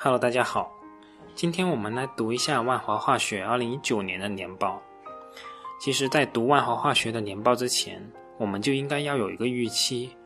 [0.00, 0.70] Hello，大家好，
[1.34, 4.80] 今天我们来读一下万华化学二零一九年的年报。
[5.80, 8.08] 其实，在读万华化学的年报之前，
[8.38, 10.16] 我们就应该要有一个预期，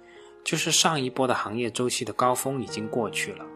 [0.45, 3.47] 就是上一波的行业周期的高峰已经过去了。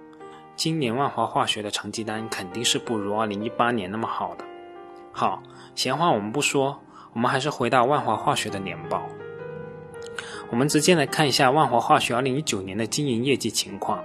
[0.54, 4.44] 今年万华化学的成绩单肯定是不如二零一八年那么好的。
[5.12, 5.42] 好，
[5.74, 6.80] 闲话我们不说，
[7.12, 9.02] 我们还是回到万华化学的年报。
[10.48, 14.02] 我们直接来看一下万华化学二零一九年的经营业绩情况。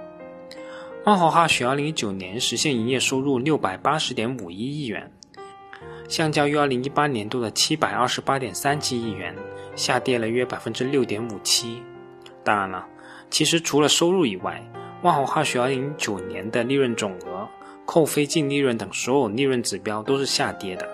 [1.04, 5.10] 万华化学二零一九年实现营业收入六百八十点五一亿元，
[6.08, 9.34] 相较于二零一八年度的七百二十八点三七亿元，
[9.74, 11.82] 下跌了约百分之六点五七。
[12.44, 12.86] 当然了，
[13.30, 14.62] 其实除了收入以外，
[15.02, 17.48] 万华化学二零一九年的利润总额、
[17.84, 20.88] 扣非净利润等所有利润指标都是下跌的。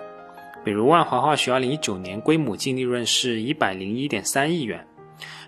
[0.65, 4.83] 比如，万华化学二零一九年归母净利润是一百零一点三亿元。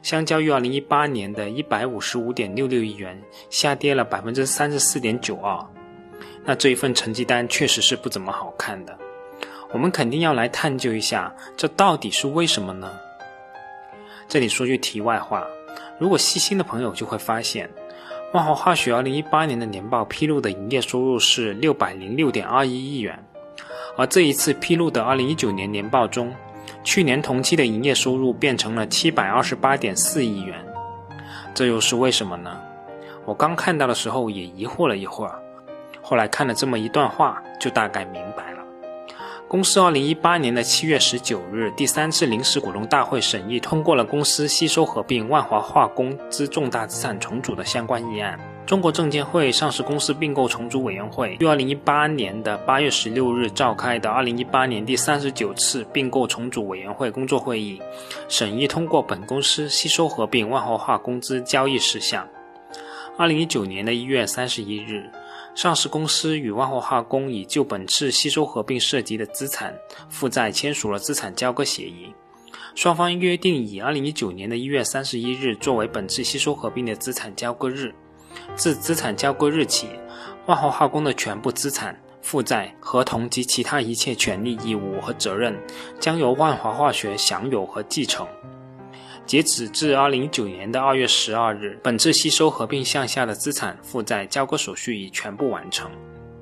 [0.01, 5.59] 相较于二零一八年的一百五十五点六六亿元，下跌了百分之三十四点九二。
[6.43, 8.97] 那这一份成绩单确实是不怎么好看的。
[9.71, 12.91] 我们肯定要来探究一下，这到底是为什么呢？
[14.27, 15.45] 这里说句题外话，
[15.99, 17.69] 如果细心的朋友就会发现，
[18.33, 23.17] 万华化学二零一八年的年报披露的营业收入是六百零六点二一亿元，
[23.97, 26.33] 而这一次披露的二零一九年年报中。
[26.83, 30.57] 去年同期的营业收入变成了七百二十八点四亿元，
[31.53, 32.59] 这又是为什么呢？
[33.25, 35.39] 我刚看到的时候也疑惑了一会儿，
[36.01, 38.60] 后来看了这么一段话，就大概明白了。
[39.51, 48.39] 公司二零一八年的七月十九日第三次临时股东大会审议通过了公司吸收合并万华化工之重大资产重组的相关议案。
[48.65, 57.81] 中国证监会上市公司并购重组委员会于二零一八年的八月十六日召开的二零一八年第三十九次并购重组委员会工作会议，
[58.29, 62.25] 审议通过本公司吸收合并万华化工之交易事项。
[63.17, 65.09] 二零一九年的一月三十一日。
[65.53, 69.75] 上市公司与万华化工已就本次吸收合并涉及的资产
[70.09, 72.13] 负债签署了资产交割协议，
[72.73, 77.93] 双方约定以二零一九年的一月三十一日作为本次吸收合并的资产交割日。
[78.55, 79.87] 自资产交割日起，
[80.45, 85.53] 万华化工的全部资产负债、合同及其他一切权利义务和责任
[85.99, 88.25] 将由万华化学享有和继承。
[89.25, 95.89] 截止至二零一九年的二月十二日，本次吸收合并项下的资产负债交割手续已全部完成。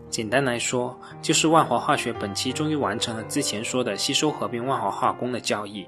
[0.09, 5.87] 简单来说，就是万华化学本期终于完成了之前说的吸收合并万华化工的交易。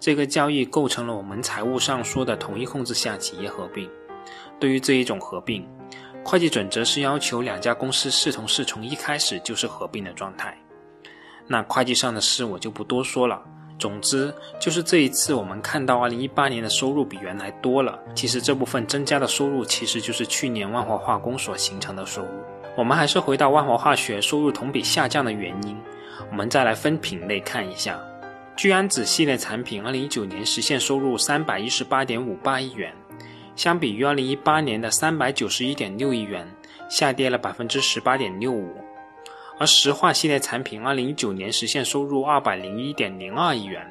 [0.00, 3.90] 这个交易构成了我们财务上说的统一控制下企业合并。
[4.58, 5.66] 对于这一种合并，
[6.24, 10.56] 会计准则是要求两家公司视同是从一开始就是合并的状态。
[11.46, 13.42] 那会计上的事我就不多说了。
[13.78, 17.98] 总之，就是这一次我们看到，二零一八年的收入比原来多了。
[18.14, 22.28] 其实这部分增加的收入，其实就是去年万华化工所形成的收入。
[22.76, 25.76] 我们还是回到万华化学收入同比下降的原因，
[26.30, 28.00] 我们再来分品类看一下。
[28.56, 32.92] 聚氨酯系列产品，二零一九年实现收入三百一十八点五八亿元，
[33.56, 36.48] 相比于二零一八年的三百九十一点六亿元，
[36.88, 38.72] 下跌了百分之十八点六五。
[39.58, 43.86] 而石化系列产品，二零一九年实现收入二百零一点零二亿元，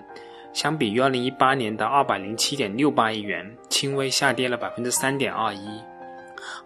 [0.52, 5.82] 相比于二零一八年的二百零七点六八亿元，轻微下跌了百分之三点二一。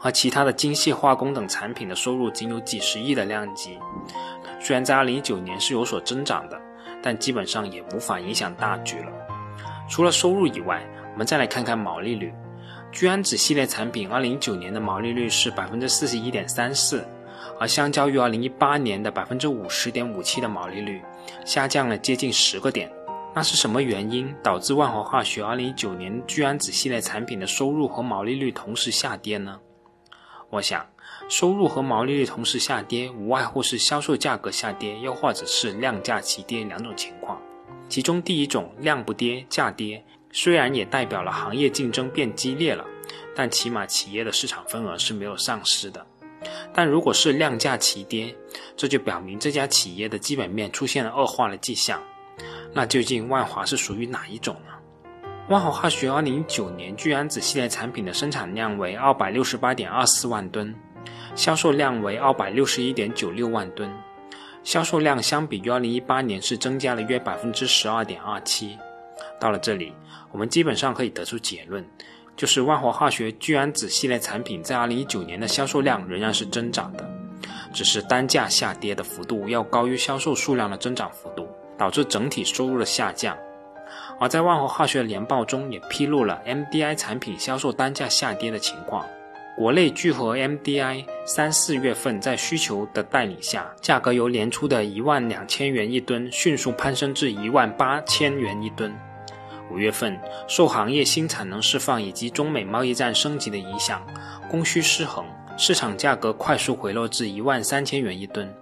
[0.01, 3.77] 而其他的精细化工等产品的收入仅有几十亿的量级，
[4.59, 6.59] 虽然在二零一九年是有所增长的，
[7.01, 9.11] 但基本上也无法影响大局了。
[9.87, 10.83] 除了收入以外，
[11.13, 12.33] 我们再来看看毛利率。
[12.91, 17.07] 聚氨酯系列产品，二零一九年的毛利率是百分之四十一点三四。
[17.59, 21.01] 而相较于二零一八年的百分之五十点五七的毛利率，
[21.45, 22.91] 下降了接近十个点。
[23.35, 29.59] 那是什么原因导致万华化学二零一九年聚氨酯系列产品的收入和毛利率同时下跌呢？
[30.49, 30.83] 我想，
[31.29, 37.39] 收入和毛利率同时下跌，无外乎是销售价格下跌，又或者是量价齐跌两种情况。
[37.89, 42.83] 其中第一种量不跌价跌，虽然也代表了行业竞争变激烈了，
[43.35, 46.05] 但起码企业的市场份额是没有丧失的。
[46.73, 48.35] 但如果是量价齐跌，
[48.75, 52.01] 这就表明这家企业的基本面出现了恶化的迹象。
[52.73, 54.73] 那究竟万华是属于哪一种呢？
[55.49, 60.75] 万华化学2019年聚氨酯系列产品的生产量为268.24万吨，
[61.35, 63.89] 销售量为261.96万吨，
[64.63, 68.77] 销售量相比于2018年是增加了约12.27%。
[69.39, 69.93] 到了这里，
[70.31, 71.83] 我们基本上可以得出结论。
[72.38, 77.04] 就是万华化学聚氨酯系列产品在二零一九年的销售量仍然是增长的，
[77.74, 81.48] 只是单价下跌的幅度要高于销售数量的增长幅度，
[81.80, 83.36] 导致整体收入的下降。
[84.19, 89.04] 而在万华化学年报中也披露了 MDI 产品销售单价下跌的情况。
[89.57, 98.94] 国内聚合 MDI 三四月份在需求的带领下，价格由年初的一万两千元一吨迅速攀升至一万八千元一吨。
[99.71, 104.05] 五月份，受行业新产能释放以及中美贸易战升级的影响，
[104.49, 105.25] 供需失衡，
[105.57, 108.53] 市场价格快速回落至一万三千元一吨。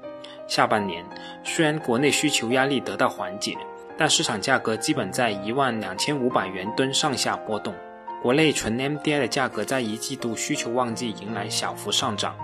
[0.48, 1.04] 下半年，
[1.44, 3.56] 虽然国内需求压力得到缓解，
[3.98, 7.74] 但市场价格基本在一万两千五百元吨上下波动。
[8.22, 12.36] 国内纯 MDI 的价格在一季度需求旺季迎来小幅上涨，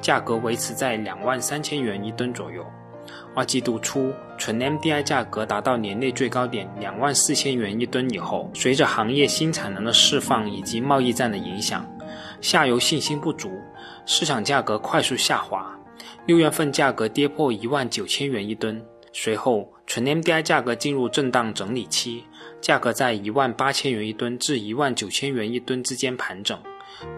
[0.00, 2.66] 价格维持在两万三千元一吨左右。
[3.34, 11.86] 二季度初，纯 MDI 价格达到年内最高点两万四千元一吨以后，随着行业新产能的释放以及贸易战的影响，
[12.40, 13.50] 下游信心不足，
[14.06, 15.78] 市场价格快速下滑。
[16.24, 18.82] 六月份价格跌破一万九千元一吨，
[19.12, 22.24] 随后纯 MDI 价格进入震荡整理期。
[22.62, 26.58] 价格在一万八千元一吨至一万九千元一吨之间盘整，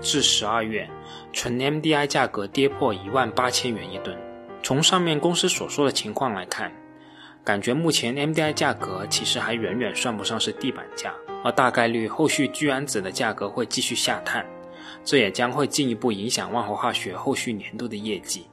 [0.01, 0.91] 至十二月，
[1.33, 4.19] 纯 MDI 价格跌破一万八千元一吨。
[4.61, 6.73] 从上面公司所说的情况来看，
[7.45, 11.13] 感觉目前 MDI 价格其实还远远算不上是地板价，
[11.43, 14.47] 而大概率后续聚氨酯的价格会继续下探，
[15.05, 18.47] 这也将会进一步影响万华化学后续年度的业绩。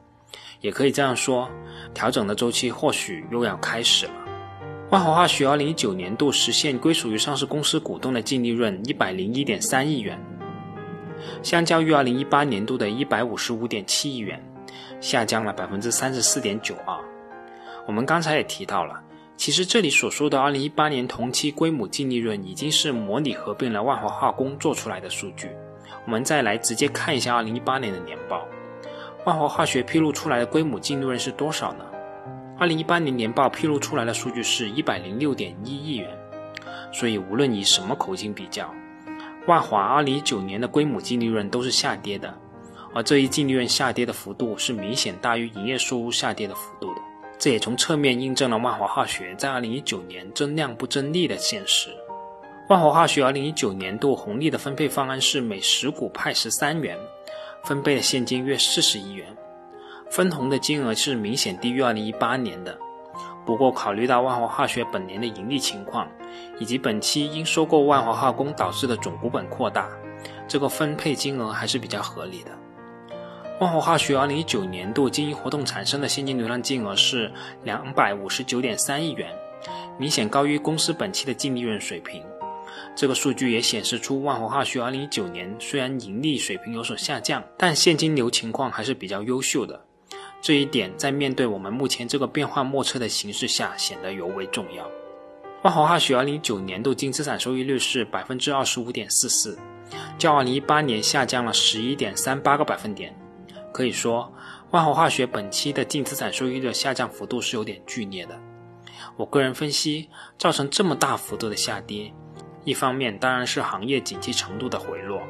[0.60, 1.48] 也可以这样说，
[1.94, 4.14] 调整的周期或许又要开始了。
[4.90, 10.20] 万华化学二零一九年度实现归属于上市公司股东的净利润一百零一点三亿元，
[11.44, 14.44] 相较于二零一八年度的一百五十五点七亿元，
[15.00, 16.98] 下降了百分之三十四点九二。
[17.86, 19.02] 我们刚才也提到了，
[19.36, 25.50] 其实这里所说的二零一八年同期归母净利润已经是模拟合并了万华化工做出来的数据。
[26.06, 28.48] 我们再来直接看一下二零一八年的年报，
[29.26, 31.86] 万华化学披露出来的归母净利润是多少呢？
[32.58, 36.10] 二零一八年年报披露出来的数据是一百零六点一亿元，
[36.92, 38.74] 所以无论以什么口径比较，
[39.48, 42.34] 万华二零一九年的归母净利润都是下跌的，
[42.94, 47.02] 而这一净利润下跌的幅度是明显大于营业收入下跌的幅度的，
[47.40, 51.90] 这也从侧面印证了万华化学在二零一九年增量不增利的现实。
[52.68, 56.98] 万华化学二零一九年度红利的分配方案是每十股派十三元，
[57.64, 59.26] 分配的现金约四十亿元。
[60.12, 62.78] 分红的金额是明显低于二零一八年的，
[63.46, 66.08] 不过考虑到万华化学本年的盈利情况，
[66.60, 69.88] 以及本期因收购万华化工导致的总股本扩大，
[70.48, 72.52] 这个分配金额还是比较合理的。
[73.60, 77.30] 万华化学二零一九年度经营活动产生的现金流量净额是
[77.66, 79.30] 两百五十九点三亿元，
[79.98, 82.24] 明显高于公司本期的净利润水平。
[82.96, 89.78] 这个数据也显示出万华化学二零一九年虽然盈利水平有所下降，但现金流情况还是比较优秀的。
[90.42, 94.90] 这一点在面对我们目前这个变化莫测的形势下显得尤为重要。
[95.64, 99.60] 万华化学二零一九年度净资产收益率是百分之二十五点四四，
[100.18, 103.14] 较二零一八年下降了十一点三八个百分点。
[103.80, 104.30] 可以说，
[104.72, 108.38] 万华化学本期的净资产收益率下降幅度是有点剧烈的。
[109.16, 112.14] 我个人分析，造成这么大幅度的下跌，
[112.66, 115.22] 一方面当然是行业景气程度的回落，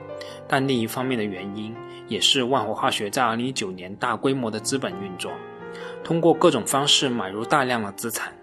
[0.48, 1.75] 但另一方面的原因。
[2.07, 5.31] 也是万华化学在二零一九年大规模的资本运作，
[6.04, 8.34] 通过各种方式买入大量的资产，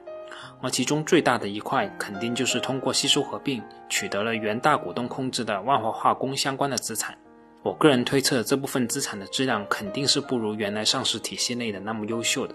[0.63, 7.19] 而其中最大的一块肯定就是通过吸收合并取得了原大股东控制的万华化工相关的资产。
[7.67, 12.55] 我个人推测，这部分资产的质量肯定是不如原来上市体系内的那么优秀的，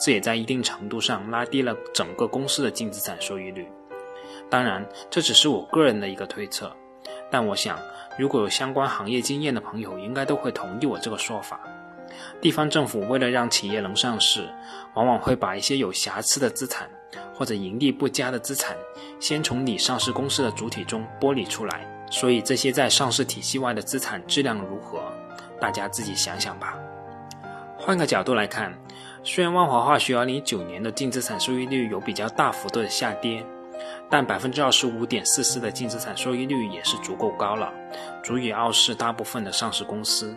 [0.00, 3.68] 这也在一定程度上拉低了整个公司的净资产收益率。
[4.50, 6.74] 当然，这只是我个人的一个推测。
[7.30, 7.78] 但我想，
[8.18, 11.60] 如果有相关行业经验的朋友，应该都会同意我这个说法。
[12.40, 14.48] 地方政府为了让企业能上市，
[14.94, 16.90] 往往会把一些有瑕疵的资产
[17.32, 18.76] 或者盈利不佳的资产，
[19.20, 21.86] 先从拟上市公司的主体中剥离出来。
[22.12, 25.00] 所以，这些在上市体系外的资产质量如何，
[25.58, 26.76] 大家自己想想吧。
[27.78, 28.70] 换个角度来看，
[29.24, 33.42] 虽然万华化学2019年的净资产收益率有比较大幅度的下跌。
[34.10, 37.72] 但百分之二十五点四四的净资产收益率也是足够高了，
[38.22, 40.36] 足以傲视大部分的上市公司。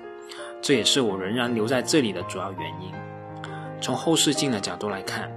[0.62, 2.92] 这也是我仍然留在这里的主要原因。
[3.82, 5.30] 从后视镜的角度来看，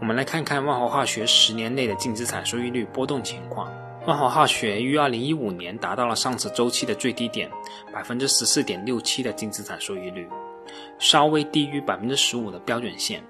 [0.00, 3.72] 我们来看看万华化学十年内的净资产收益率波动情况。
[4.06, 7.50] 万华化学于二零一五年达到了上次周期的最低点，
[7.92, 10.28] 百分之十四点六七的净资产收益率，
[10.98, 13.20] 稍微低于百分之十五的标准线。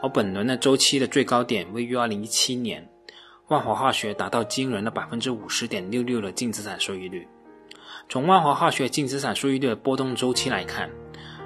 [0.00, 2.88] 而本轮的周期的最高点位于二零一七年。
[3.48, 7.28] 万华化学达到惊人的百分之五十点六六的净资产收益率。
[8.08, 10.88] 从万华化学净资产收益率的波动周期来看，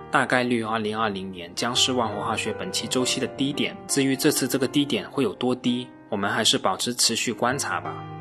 [0.08, 3.76] 大概率二零二零年将是万华化学本期周期的低点。
[3.88, 8.17] 至于这次这个低点会有多低，我们还是保持持续观察吧。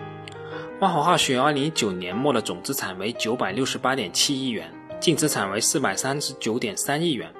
[0.79, 7.33] 万华化学二零一九年末的总资产为九百六十八点七亿元，净资产为四百三十九点三亿元，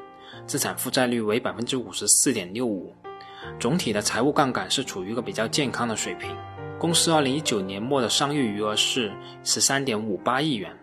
[0.48, 2.92] 资产负债率为百分之五十四点六五，
[3.60, 6.36] 总体的财务杠杆是处于一个比较健康的水平。
[6.80, 9.14] 公司二零一九年末的商业余额是
[9.44, 10.76] 十三点五八亿元，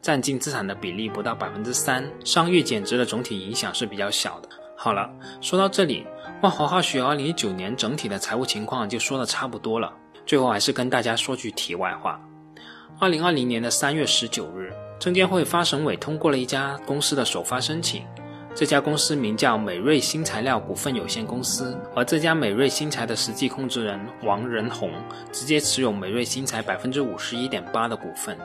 [0.00, 4.48] 占净资产的比例不到百分之三，商誉减值的总体影响是比较小的。
[4.78, 5.10] 好了，
[5.42, 6.06] 说到这里，
[6.40, 9.92] 万华化学二零一九年整体的财务情况就说的差不多了。
[10.28, 12.20] 最后还是跟大家说句题外话：
[13.00, 14.70] 二零二零年的三月十九日，
[15.00, 18.04] 证监会发审委通过了一家公司的首发申请。
[18.54, 24.92] 这家公司名叫美瑞新材料股份有限公司，而这家美瑞新材的实际控制人王仁宏
[25.32, 28.36] 直接持有美瑞新材百分之五十一点八的股份，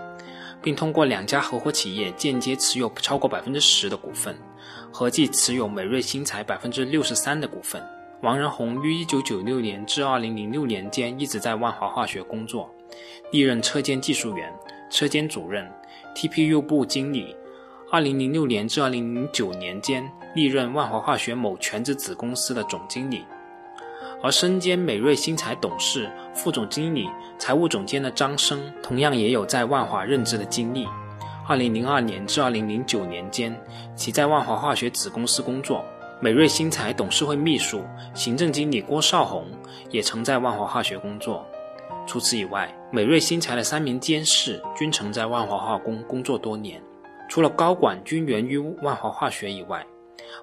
[0.61, 4.33] 并通过两家合伙企业间接持有超过百分之十的股份，
[4.89, 7.83] 合计持有美瑞新材百分之六十三的股份。
[8.23, 12.73] 王仁宏于一九九六年至二零零六年间一直在万华化学工作，
[13.33, 14.49] 历任车间技术员、
[14.89, 15.69] 车间主任、
[16.15, 17.35] TPU 部经理。
[17.91, 23.25] 二零零六年至二零零九年间历任万华化学某全资子公司的总经理，
[24.23, 30.87] 而身兼美瑞新材董事、副总经理、财务总监的张生，同样也有在万华任职的经历。
[31.45, 33.53] 二零零二年至二零零九年间，
[33.97, 35.83] 其在万华化学子公司工作。
[36.19, 39.45] 美瑞新材董事会秘书、行政经理郭少红
[39.89, 41.45] 也曾在万华化学工作。
[42.07, 46.81] 除此以外，美瑞新材的三名监事均曾在万华化工工作多年。
[47.29, 49.85] 除了高管均源于万华化学以外，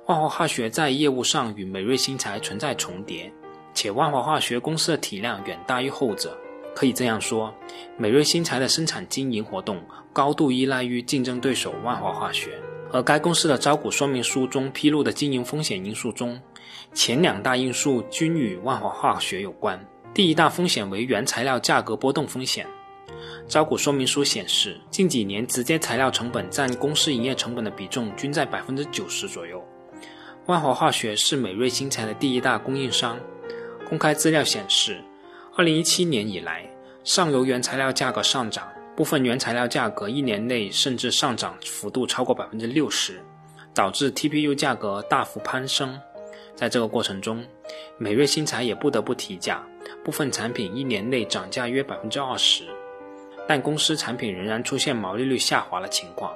[0.07, 3.33] 万华化学在业务上与美瑞新材存在重叠，
[3.75, 6.37] 且万华化学公司的体量远大于后者。
[6.75, 7.53] 可以这样说，
[7.97, 12.59] 美瑞新材的生产经营活动高度依赖于竞争对手万华化学。
[12.93, 16.41] 而该公司的招股说明书中披露的经营风险因素中，
[16.93, 19.79] 前两大因素均与万华化学有关。
[20.13, 22.67] 第一大风险为原材料价格波动风险。
[23.47, 29.65] 招股说明书显示，近几年直接材料成本占公司营业成本的比重均在百分之九十左右。
[30.47, 33.19] 万华化学是美瑞新材的第一大供应商。
[33.89, 35.01] 公开资料显示，
[35.57, 36.69] 二零一七年以来，
[37.05, 38.67] 上游原材料价格上涨。
[39.01, 43.19] 部分原材料价格一年内甚至上涨幅度超过百分之六十，
[43.73, 45.99] 导致 TPU 价格大幅攀升。
[46.55, 47.43] 在这个过程中，
[47.97, 49.67] 美瑞新材也不得不提价，
[50.05, 52.65] 部分产品一年内涨价约百分之二十，
[53.49, 56.35] 但公司产品仍然出现毛利率下滑的情况。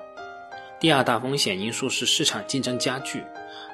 [0.80, 3.22] 第二大风险因素是市场竞争加剧，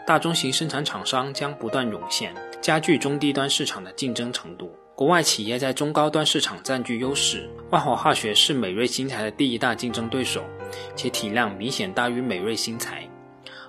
[0.04, 4.74] 大中型生产厂商将不断涌现，加剧中低端市场的竞争程度。
[5.00, 10.44] 国外企业在中高端市场占据优势，万华化学是美瑞新材的第一大竞争对手，
[10.94, 13.08] 且体量明显大于美瑞新材。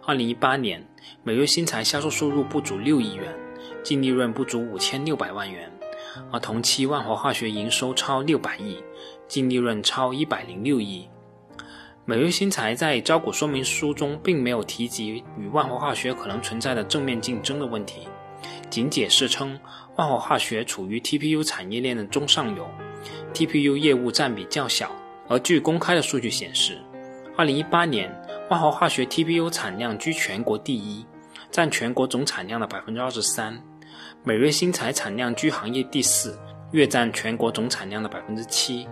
[0.05, 0.85] 二零一八年，
[1.23, 3.33] 美瑞新材销售收入不足六亿元，
[3.81, 5.71] 净利润不足五千六百万元，
[6.33, 8.83] 而同期万华化学营收超六百亿，
[9.25, 11.07] 净利润超一百零六亿。
[12.03, 18.09] 美瑞新材在招股说明书中并没有提及与万华化学可能存在的正面竞争的问题。
[18.71, 19.59] 仅解释称，
[19.97, 22.65] 万华化学处于 TPU 产业链的中上游
[23.33, 24.89] ，TPU 业务占比较小。
[25.27, 26.79] 而据公开的数据显示
[27.37, 31.05] ，2018年万华化学 TPU 产量居全国第一，
[31.51, 33.59] 占全国总产量的23%；
[34.23, 36.39] 美瑞新材产量居行业第四，
[36.71, 38.87] 约占全国总产量的7%。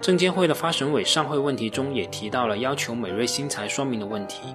[0.00, 4.54] 证监会的发审委上会问题中也提到了要求美瑞新材说明的问题：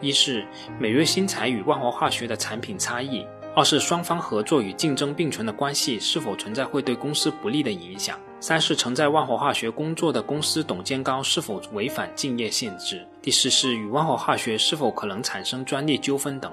[0.00, 0.44] 一是
[0.80, 3.24] 美瑞新材与万华化学的产品差异。
[3.58, 8.16] 二是双方合作与竞争并存的关系是否存在会对公司不利的影响？
[8.38, 13.04] 三是曾在万华化学工作的公司董监高是否违反竞业限制？
[13.20, 16.52] 第四是与万华化学是否可能产生专利纠纷等。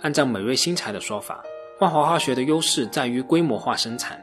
[0.00, 1.44] 按照美瑞新材的说法，
[1.78, 4.18] 万华化学的优势在于规模化生产，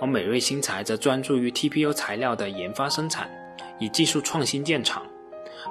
[0.00, 3.28] 而美瑞新材则专注于 TPU 材料的研发生产，
[3.80, 5.02] 以技术创新见长。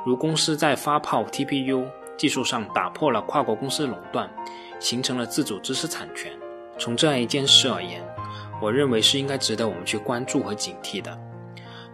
[0.06, 1.86] 如公司在发泡 TPU
[2.18, 4.30] 技术上打破了跨国公司垄断。
[4.84, 6.30] 形成了自主知识产权。
[6.78, 8.04] 从这样一件事而言，
[8.62, 11.18] 我认为是应该值得我们去关注和警惕的。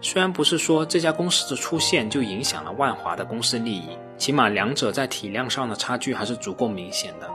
[0.01, 7.29] 虽然不是说这家公司的出现就影响了万华的公司利益，起码两者在体量上的差距还是足够明显的。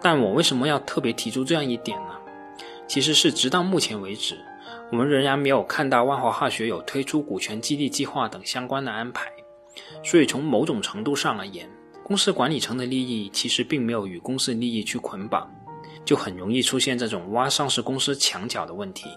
[0.00, 2.14] 但我为什么要特别提出这样一点呢？
[2.86, 4.38] 其实是直到目前为止，
[4.92, 9.26] 我们仍然没有看到万华化学有推出股权激励计划等相关的安排。
[10.04, 11.68] 所以从某种程度上而言，
[12.08, 15.46] 公司管理层的利益其实并没有与公司利益去捆绑，
[16.06, 19.10] 就很容易出现这种挖上市公司墙角的问题。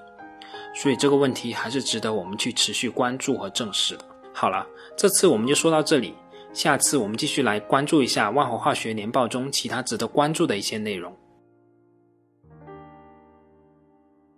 [0.76, 4.06] 所以这个问题还是值得我们去持续关注和正视的。
[4.34, 4.68] 好了，
[4.98, 6.14] 这次我们就说到这里，
[6.52, 11.16] 下次我们继续来关注一下万华化学年报中其他值得关注的一些内容。